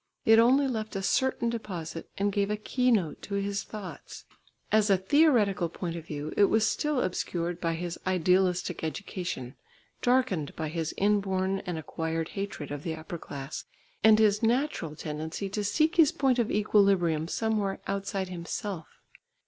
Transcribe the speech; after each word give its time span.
It 0.25 0.39
only 0.39 0.67
left 0.67 0.95
a 0.95 1.03
certain 1.03 1.51
deposit 1.51 2.09
and 2.17 2.31
gave 2.33 2.49
a 2.49 2.57
keynote 2.57 3.21
to 3.21 3.35
his 3.35 3.61
thoughts. 3.61 4.25
As 4.71 4.89
a 4.89 4.97
theoretical 4.97 5.69
point 5.69 5.95
of 5.95 6.07
view 6.07 6.33
it 6.35 6.45
was 6.45 6.65
still 6.65 6.99
obscured 7.01 7.61
by 7.61 7.75
his 7.75 7.99
idealistic 8.07 8.83
education, 8.83 9.53
darkened 10.01 10.55
by 10.55 10.69
his 10.69 10.91
inborn 10.97 11.59
and 11.67 11.77
acquired 11.77 12.29
hatred 12.29 12.71
of 12.71 12.81
the 12.81 12.95
upper 12.95 13.19
class, 13.19 13.65
and 14.03 14.17
his 14.17 14.41
natural 14.41 14.95
tendency 14.95 15.49
to 15.49 15.63
seek 15.63 15.97
his 15.97 16.11
point 16.11 16.39
of 16.39 16.49
equilibrium 16.49 17.27
somewhere 17.27 17.79
outside 17.85 18.29
himself. 18.29 18.87